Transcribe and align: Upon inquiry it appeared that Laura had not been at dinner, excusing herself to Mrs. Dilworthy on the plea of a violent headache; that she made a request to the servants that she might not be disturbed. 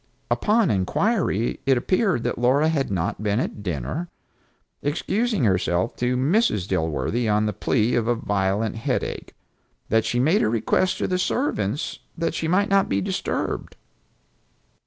Upon 0.31 0.71
inquiry 0.71 1.59
it 1.67 1.77
appeared 1.77 2.23
that 2.23 2.39
Laura 2.39 2.69
had 2.69 2.89
not 2.89 3.21
been 3.21 3.39
at 3.39 3.61
dinner, 3.61 4.09
excusing 4.81 5.43
herself 5.43 5.95
to 5.97 6.17
Mrs. 6.17 6.67
Dilworthy 6.67 7.29
on 7.31 7.45
the 7.45 7.53
plea 7.53 7.93
of 7.93 8.07
a 8.07 8.15
violent 8.15 8.77
headache; 8.77 9.35
that 9.89 10.03
she 10.03 10.19
made 10.19 10.41
a 10.41 10.49
request 10.49 10.97
to 10.97 11.07
the 11.07 11.19
servants 11.19 11.99
that 12.17 12.33
she 12.33 12.47
might 12.47 12.69
not 12.71 12.89
be 12.89 12.99
disturbed. 12.99 13.75